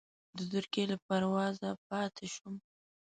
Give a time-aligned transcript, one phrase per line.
[0.37, 2.55] د ترکیې له پروازه پاتې شوم.